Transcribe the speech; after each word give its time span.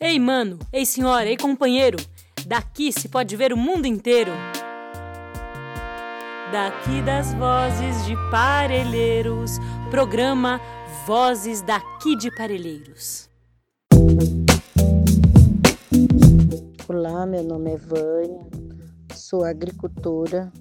Ei, 0.00 0.16
mano, 0.16 0.60
ei, 0.72 0.86
senhora, 0.86 1.28
ei, 1.28 1.36
companheiro, 1.36 1.98
daqui 2.46 2.92
se 2.92 3.08
pode 3.08 3.34
ver 3.34 3.52
o 3.52 3.56
mundo 3.56 3.84
inteiro. 3.84 4.30
Daqui 6.52 7.02
das 7.02 7.34
vozes 7.34 8.06
de 8.06 8.14
Parelheiros, 8.30 9.58
programa 9.90 10.60
Vozes 11.04 11.62
daqui 11.62 12.14
de 12.14 12.30
Parelheiros. 12.36 13.28
Olá, 16.88 17.26
meu 17.26 17.42
nome 17.42 17.72
é 17.72 17.76
Vânia, 17.76 18.46
sou 19.16 19.44
agricultora 19.44 20.52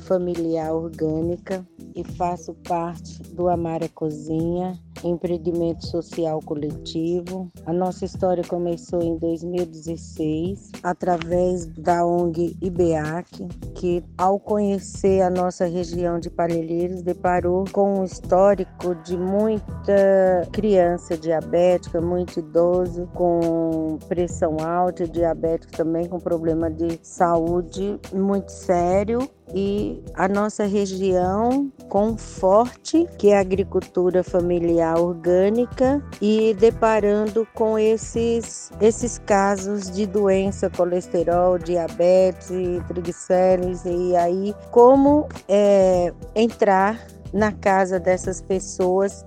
familiar 0.00 0.70
orgânica 0.70 1.66
e 1.96 2.04
faço 2.04 2.52
parte 2.68 3.22
do 3.22 3.48
Amara 3.48 3.88
Cozinha 3.88 4.78
empreendimento 5.04 5.86
social 5.86 6.40
coletivo. 6.40 7.50
A 7.66 7.72
nossa 7.72 8.04
história 8.04 8.42
começou 8.44 9.02
em 9.02 9.16
2016 9.18 10.72
através 10.82 11.66
da 11.66 12.04
ONG 12.04 12.56
IBEAC, 12.60 13.48
que 13.74 14.04
ao 14.16 14.38
conhecer 14.38 15.22
a 15.22 15.30
nossa 15.30 15.66
região 15.66 16.18
de 16.18 16.30
Parelheiros 16.30 17.02
deparou 17.02 17.64
com 17.72 18.00
um 18.00 18.04
histórico 18.04 18.94
de 19.04 19.16
muita 19.16 20.48
criança 20.52 21.16
diabética, 21.16 22.00
muito 22.00 22.40
idoso 22.40 23.08
com 23.14 23.98
pressão 24.08 24.56
alta, 24.60 25.06
diabético 25.06 25.72
também 25.72 26.08
com 26.08 26.18
problema 26.18 26.70
de 26.70 26.98
saúde 27.02 27.98
muito 28.12 28.50
sério 28.50 29.28
e 29.54 30.02
a 30.14 30.28
nossa 30.28 30.64
região 30.64 31.70
com 31.88 32.16
forte 32.16 33.06
que 33.18 33.28
é 33.28 33.36
a 33.36 33.40
agricultura 33.40 34.22
familiar 34.22 34.98
orgânica 34.98 36.02
e 36.20 36.54
deparando 36.58 37.46
com 37.54 37.78
esses 37.78 38.70
esses 38.80 39.18
casos 39.18 39.90
de 39.90 40.06
doença, 40.06 40.70
colesterol, 40.70 41.58
diabetes, 41.58 42.50
triglicéridos 42.88 43.84
e 43.84 44.16
aí 44.16 44.54
como 44.70 45.28
é, 45.48 46.12
entrar 46.34 47.06
na 47.32 47.52
casa 47.52 47.98
dessas 47.98 48.40
pessoas 48.40 49.24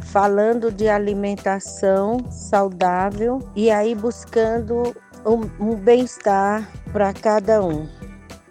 falando 0.00 0.70
de 0.70 0.88
alimentação 0.88 2.18
saudável 2.30 3.40
e 3.54 3.70
aí 3.70 3.94
buscando 3.94 4.94
um, 5.26 5.72
um 5.72 5.74
bem-estar 5.74 6.68
para 6.92 7.12
cada 7.12 7.62
um. 7.62 7.97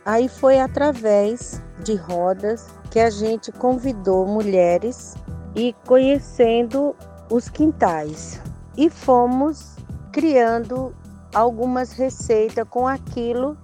Aí 0.07 0.29
foi 0.29 0.57
através 0.57 1.61
de 1.83 1.93
rodas 1.95 2.65
que 2.89 2.97
a 2.97 3.09
gente 3.09 3.51
convidou 3.51 4.25
mulheres 4.25 5.15
e 5.53 5.75
conhecendo 5.85 6.95
os 7.29 7.49
quintais. 7.49 8.41
E 8.77 8.89
fomos 8.89 9.75
criando 10.13 10.95
algumas 11.35 11.91
receitas 11.91 12.65
com 12.69 12.87
aquilo 12.87 13.57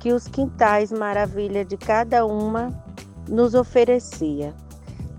que 0.00 0.12
os 0.12 0.26
quintais 0.26 0.90
maravilha 0.90 1.64
de 1.64 1.76
cada 1.76 2.26
uma 2.26 2.74
nos 3.28 3.54
oferecia. 3.54 4.52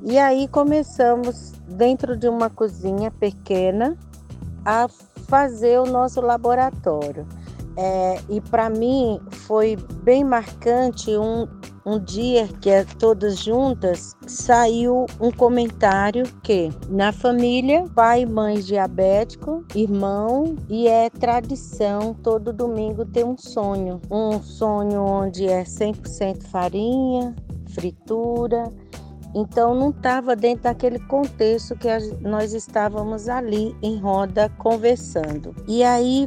E 0.02 0.20
aí 0.20 0.46
começamos 0.50 1.54
dentro 1.70 2.18
de 2.18 2.28
uma 2.28 2.50
cozinha 2.50 3.10
pequena 3.12 3.98
a 4.66 4.90
fazer 5.30 5.80
o 5.80 5.86
nosso 5.86 6.20
laboratório. 6.20 7.26
É, 7.78 8.20
e 8.30 8.42
para 8.42 8.70
mim 8.70 9.22
foi 9.46 9.76
bem 10.04 10.24
marcante 10.24 11.12
um, 11.18 11.48
um 11.86 12.00
dia 12.00 12.48
que 12.62 12.70
é 12.70 12.84
todas 12.84 13.38
juntas 13.38 14.16
saiu 14.26 15.06
um 15.20 15.32
comentário 15.32 16.26
que 16.42 16.70
na 16.90 17.12
família 17.12 17.86
pai 17.94 18.24
e 18.24 18.26
mãe 18.26 18.60
diabético, 18.60 19.64
irmão 19.76 20.56
e 20.68 20.88
é 20.88 21.10
tradição 21.10 22.14
todo 22.14 22.52
domingo 22.52 23.06
ter 23.06 23.24
um 23.24 23.38
sonho, 23.38 24.02
um 24.10 24.42
sonho 24.42 25.02
onde 25.02 25.48
é 25.48 25.64
100% 25.64 26.44
farinha, 26.44 27.36
fritura. 27.70 28.70
Então 29.38 29.76
não 29.76 29.90
estava 29.90 30.34
dentro 30.34 30.64
daquele 30.64 30.98
contexto 30.98 31.76
que 31.76 31.90
nós 32.22 32.54
estávamos 32.54 33.28
ali 33.28 33.76
em 33.82 34.00
roda 34.00 34.50
conversando. 34.58 35.54
E 35.68 35.84
aí 35.84 36.26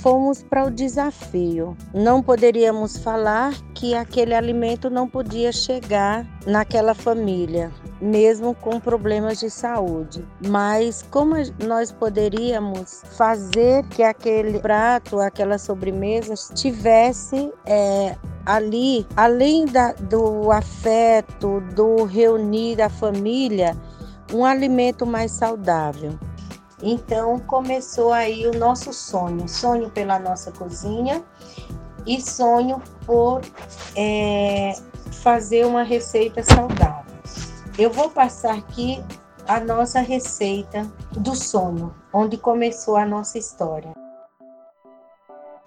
fomos 0.00 0.42
para 0.42 0.64
o 0.64 0.70
desafio. 0.70 1.76
Não 1.94 2.22
poderíamos 2.22 2.96
falar 2.98 3.54
que 3.74 3.94
aquele 3.94 4.34
alimento 4.34 4.90
não 4.90 5.08
podia 5.08 5.52
chegar 5.52 6.26
naquela 6.46 6.94
família, 6.94 7.70
mesmo 8.00 8.54
com 8.54 8.80
problemas 8.80 9.40
de 9.40 9.50
saúde. 9.50 10.26
Mas 10.46 11.02
como 11.10 11.34
nós 11.64 11.92
poderíamos 11.92 13.02
fazer 13.16 13.84
que 13.88 14.02
aquele 14.02 14.58
prato, 14.58 15.20
aquela 15.20 15.58
sobremesa 15.58 16.34
tivesse 16.54 17.52
é, 17.66 18.16
ali, 18.46 19.06
além 19.16 19.66
da, 19.66 19.92
do 19.92 20.50
afeto, 20.50 21.60
do 21.74 22.04
reunir 22.04 22.80
a 22.80 22.88
família, 22.88 23.76
um 24.32 24.44
alimento 24.44 25.04
mais 25.04 25.32
saudável. 25.32 26.18
Então 26.82 27.38
começou 27.40 28.12
aí 28.12 28.46
o 28.46 28.58
nosso 28.58 28.92
sonho, 28.92 29.48
sonho 29.48 29.90
pela 29.90 30.18
nossa 30.18 30.50
cozinha 30.50 31.22
e 32.06 32.20
sonho 32.20 32.82
por 33.04 33.42
é, 33.94 34.72
fazer 35.22 35.66
uma 35.66 35.82
receita 35.82 36.42
saudável. 36.42 37.14
Eu 37.78 37.90
vou 37.90 38.10
passar 38.10 38.56
aqui 38.56 39.02
a 39.46 39.60
nossa 39.60 40.00
receita 40.00 40.90
do 41.12 41.34
sonho, 41.34 41.94
onde 42.12 42.36
começou 42.36 42.96
a 42.96 43.04
nossa 43.04 43.38
história. 43.38 43.92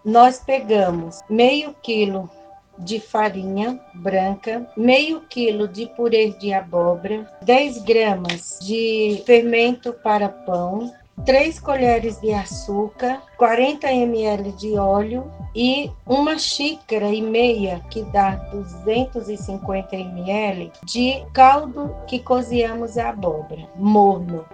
Nós 0.03 0.39
pegamos 0.39 1.19
meio 1.29 1.73
quilo 1.81 2.29
de 2.77 2.99
farinha 2.99 3.79
branca, 3.93 4.67
meio 4.75 5.21
quilo 5.21 5.67
de 5.67 5.85
purê 5.87 6.31
de 6.31 6.53
abóbora, 6.53 7.29
10 7.41 7.83
gramas 7.83 8.59
de 8.61 9.21
fermento 9.25 9.93
para 9.93 10.27
pão, 10.27 10.91
3 11.25 11.59
colheres 11.59 12.19
de 12.19 12.33
açúcar, 12.33 13.21
40 13.37 13.91
ml 13.91 14.51
de 14.53 14.77
óleo 14.77 15.31
e 15.55 15.89
uma 16.05 16.37
xícara 16.37 17.07
e 17.07 17.21
meia, 17.21 17.79
que 17.89 18.01
dá 18.03 18.35
250 18.51 19.95
ml, 19.95 20.71
de 20.83 21.25
caldo 21.31 21.95
que 22.07 22.19
cozinhamos 22.19 22.97
a 22.97 23.09
abóbora, 23.09 23.69
morno. 23.75 24.45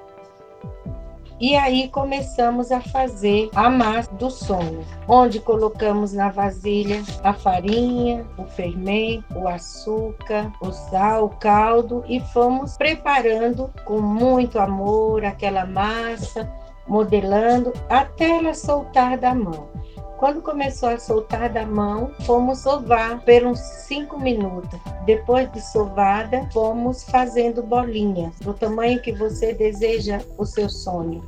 E 1.39 1.55
aí 1.55 1.87
começamos 1.87 2.69
a 2.69 2.81
fazer 2.81 3.49
a 3.55 3.69
massa 3.69 4.13
do 4.13 4.29
sonho, 4.29 4.85
onde 5.07 5.39
colocamos 5.39 6.11
na 6.11 6.29
vasilha 6.29 7.01
a 7.23 7.31
farinha, 7.31 8.25
o 8.37 8.43
fermento, 8.43 9.39
o 9.39 9.47
açúcar, 9.47 10.51
o 10.59 10.69
sal, 10.73 11.25
o 11.25 11.29
caldo 11.29 12.03
e 12.09 12.19
fomos 12.19 12.75
preparando 12.75 13.71
com 13.85 14.01
muito 14.01 14.59
amor 14.59 15.23
aquela 15.23 15.65
massa, 15.65 16.51
modelando 16.89 17.71
até 17.87 18.37
ela 18.37 18.53
soltar 18.53 19.17
da 19.17 19.33
mão. 19.33 19.69
Quando 20.17 20.41
começou 20.41 20.89
a 20.89 20.99
soltar 20.99 21.49
da 21.49 21.65
mão, 21.65 22.11
fomos 22.25 22.59
sovar 22.59 23.21
por 23.21 23.45
uns 23.45 23.59
5 23.59 24.19
minutos. 24.19 24.77
Depois 25.05 25.49
de 25.53 25.61
sovada, 25.61 26.45
fomos 26.51 27.03
fazendo 27.03 27.63
bolinhas 27.63 28.37
do 28.39 28.53
tamanho 28.53 29.01
que 29.01 29.13
você 29.13 29.53
deseja 29.53 30.19
o 30.37 30.45
seu 30.45 30.67
sonho. 30.67 31.25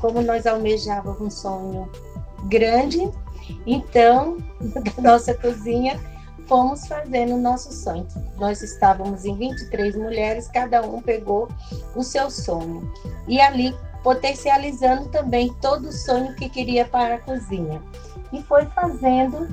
Como 0.00 0.22
nós 0.22 0.46
almejávamos 0.46 1.20
um 1.20 1.30
sonho 1.30 1.90
grande, 2.44 3.10
então, 3.66 4.36
na 4.96 5.10
nossa 5.10 5.34
cozinha, 5.34 5.98
fomos 6.46 6.86
fazendo 6.86 7.34
o 7.34 7.40
nosso 7.40 7.72
sonho. 7.72 8.06
Nós 8.36 8.62
estávamos 8.62 9.24
em 9.24 9.36
23 9.36 9.96
mulheres, 9.96 10.46
cada 10.46 10.80
um 10.82 11.02
pegou 11.02 11.48
o 11.96 12.04
seu 12.04 12.30
sonho. 12.30 12.88
E 13.26 13.40
ali 13.40 13.74
potencializando 14.02 15.08
também 15.08 15.52
todo 15.60 15.88
o 15.88 15.92
sonho 15.92 16.34
que 16.34 16.48
queria 16.48 16.84
para 16.84 17.16
a 17.16 17.20
cozinha 17.20 17.82
e 18.32 18.42
foi 18.42 18.66
fazendo 18.66 19.48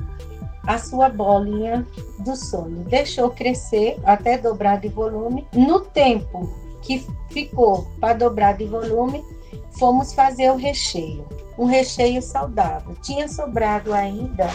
a 0.66 0.78
sua 0.78 1.08
bolinha 1.08 1.86
do 2.18 2.36
sonho. 2.36 2.84
Deixou 2.84 3.30
crescer 3.30 3.98
até 4.04 4.36
dobrar 4.36 4.80
de 4.80 4.88
volume. 4.88 5.46
No 5.54 5.80
tempo 5.80 6.50
que 6.82 7.06
ficou 7.30 7.86
para 8.00 8.14
dobrar 8.14 8.56
de 8.56 8.66
volume, 8.66 9.24
fomos 9.78 10.12
fazer 10.12 10.50
o 10.50 10.56
recheio. 10.56 11.24
Um 11.56 11.64
recheio 11.64 12.20
saudável. 12.20 12.94
Tinha 13.00 13.28
sobrado 13.28 13.94
ainda 13.94 14.46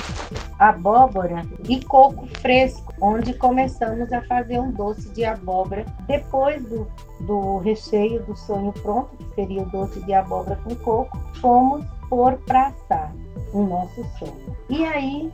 abóbora 0.59 1.43
e 1.67 1.83
coco 1.83 2.27
fresco, 2.39 2.90
onde 3.01 3.33
começamos 3.33 4.13
a 4.13 4.21
fazer 4.21 4.59
um 4.59 4.71
doce 4.71 5.09
de 5.09 5.25
abóbora. 5.25 5.85
Depois 6.07 6.63
do, 6.63 6.87
do 7.21 7.57
recheio 7.57 8.23
do 8.23 8.35
sonho 8.37 8.71
pronto, 8.71 9.17
que 9.17 9.35
seria 9.35 9.63
o 9.63 9.69
doce 9.71 9.99
de 10.05 10.13
abóbora 10.13 10.55
com 10.63 10.75
coco, 10.75 11.17
fomos 11.41 11.83
pôr 12.07 12.37
para 12.45 12.67
assar 12.67 13.11
o 13.53 13.63
nosso 13.63 14.05
sonho. 14.19 14.55
E 14.69 14.85
aí 14.85 15.33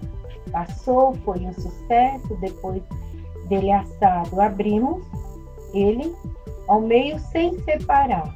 passou, 0.52 1.14
foi 1.26 1.40
um 1.40 1.54
sucesso. 1.54 2.36
Depois 2.40 2.82
dele 3.50 3.72
assado, 3.72 4.40
abrimos 4.40 5.06
ele 5.74 6.16
ao 6.70 6.80
meio 6.80 7.20
sem 7.20 7.60
separar. 7.64 8.34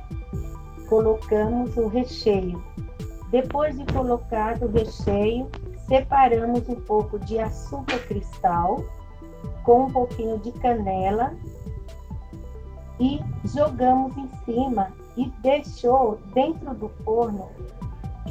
Colocamos 0.89 1.77
o 1.77 1.88
recheio 1.88 2.62
Depois 3.30 3.77
de 3.77 3.86
colocado 3.94 4.66
o 4.66 4.72
recheio, 4.72 5.50
separamos 5.88 6.68
um 6.68 6.75
pouco 6.81 7.18
de 7.18 7.39
açúcar 7.39 7.98
cristal 8.00 8.84
com 9.64 9.86
um 9.86 9.92
pouquinho 9.92 10.38
de 10.40 10.52
canela 10.54 11.34
e 13.00 13.20
jogamos 13.46 14.16
em 14.18 14.30
cima 14.46 14.92
e 15.18 15.30
deixou 15.42 16.20
dentro 16.34 16.74
do 16.74 16.90
forno 17.04 17.50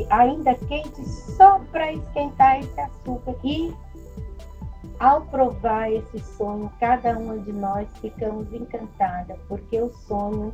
ainda 0.08 0.54
quente 0.54 1.04
só 1.04 1.60
para 1.70 1.92
esquentar 1.92 2.60
esse 2.60 2.80
açúcar 2.80 3.34
e 3.44 3.74
ao 4.98 5.22
provar 5.22 5.90
esse 5.90 6.18
sonho, 6.18 6.70
cada 6.78 7.16
uma 7.18 7.38
de 7.38 7.52
nós 7.52 7.88
ficamos 8.00 8.52
encantada, 8.52 9.36
porque 9.48 9.80
o 9.80 9.90
sonho 10.06 10.52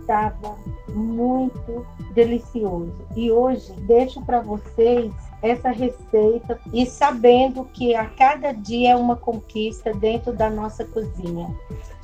estava 0.00 0.56
muito 0.88 1.86
delicioso. 2.12 2.92
E 3.14 3.30
hoje 3.30 3.72
deixo 3.82 4.20
para 4.22 4.40
vocês 4.40 5.12
essa 5.42 5.70
receita 5.70 6.58
e 6.72 6.84
sabendo 6.86 7.64
que 7.64 7.94
a 7.94 8.06
cada 8.06 8.52
dia 8.52 8.92
é 8.92 8.96
uma 8.96 9.16
conquista 9.16 9.92
dentro 9.92 10.32
da 10.32 10.50
nossa 10.50 10.84
cozinha. 10.84 11.48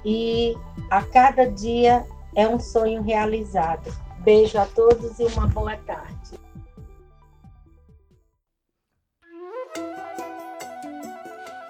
E 0.04 0.56
a 0.90 1.02
cada 1.02 1.50
dia 1.50 2.04
é 2.34 2.46
um 2.48 2.60
sonho 2.60 3.02
realizado. 3.02 3.92
Beijo 4.18 4.58
a 4.58 4.66
todos 4.66 5.18
e 5.18 5.24
uma 5.24 5.46
boa 5.46 5.76
tarde. 5.76 6.43